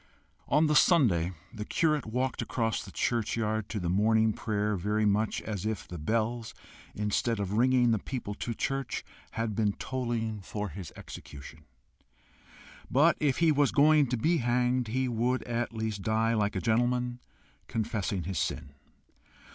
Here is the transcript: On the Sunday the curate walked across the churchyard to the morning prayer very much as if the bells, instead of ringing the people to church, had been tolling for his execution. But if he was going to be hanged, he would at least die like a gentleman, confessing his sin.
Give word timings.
On 0.47 0.65
the 0.65 0.73
Sunday 0.75 1.31
the 1.53 1.63
curate 1.63 2.07
walked 2.07 2.41
across 2.41 2.83
the 2.83 2.89
churchyard 2.91 3.69
to 3.69 3.79
the 3.79 3.87
morning 3.87 4.33
prayer 4.33 4.75
very 4.75 5.05
much 5.05 5.43
as 5.43 5.63
if 5.63 5.87
the 5.87 5.99
bells, 5.99 6.55
instead 6.95 7.39
of 7.39 7.53
ringing 7.53 7.91
the 7.91 7.99
people 7.99 8.33
to 8.33 8.55
church, 8.55 9.05
had 9.33 9.55
been 9.55 9.73
tolling 9.73 10.41
for 10.41 10.69
his 10.69 10.91
execution. 10.95 11.65
But 12.89 13.15
if 13.19 13.37
he 13.37 13.51
was 13.51 13.71
going 13.71 14.07
to 14.07 14.17
be 14.17 14.37
hanged, 14.37 14.87
he 14.87 15.07
would 15.07 15.43
at 15.43 15.71
least 15.71 16.01
die 16.01 16.33
like 16.33 16.55
a 16.55 16.61
gentleman, 16.61 17.19
confessing 17.67 18.23
his 18.23 18.39
sin. 18.39 18.73